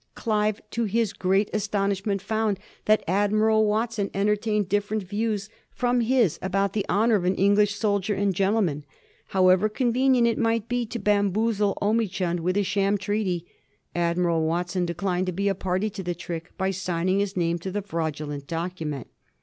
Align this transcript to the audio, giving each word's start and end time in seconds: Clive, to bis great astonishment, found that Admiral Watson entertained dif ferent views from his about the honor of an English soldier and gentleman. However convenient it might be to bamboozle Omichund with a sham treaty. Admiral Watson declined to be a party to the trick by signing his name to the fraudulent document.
Clive, 0.15 0.63
to 0.71 0.87
bis 0.87 1.13
great 1.13 1.47
astonishment, 1.53 2.23
found 2.23 2.57
that 2.85 3.03
Admiral 3.07 3.67
Watson 3.67 4.09
entertained 4.15 4.67
dif 4.67 4.89
ferent 4.89 5.03
views 5.03 5.47
from 5.69 6.01
his 6.01 6.39
about 6.41 6.73
the 6.73 6.83
honor 6.89 7.13
of 7.13 7.23
an 7.23 7.35
English 7.35 7.75
soldier 7.75 8.15
and 8.15 8.33
gentleman. 8.33 8.83
However 9.27 9.69
convenient 9.69 10.25
it 10.27 10.39
might 10.39 10.67
be 10.67 10.87
to 10.87 10.97
bamboozle 10.97 11.77
Omichund 11.83 12.39
with 12.39 12.57
a 12.57 12.63
sham 12.63 12.97
treaty. 12.97 13.45
Admiral 13.93 14.41
Watson 14.43 14.87
declined 14.87 15.27
to 15.27 15.33
be 15.33 15.47
a 15.47 15.53
party 15.53 15.91
to 15.91 16.01
the 16.01 16.15
trick 16.15 16.51
by 16.57 16.71
signing 16.71 17.19
his 17.19 17.37
name 17.37 17.59
to 17.59 17.69
the 17.69 17.83
fraudulent 17.83 18.47
document. 18.47 19.05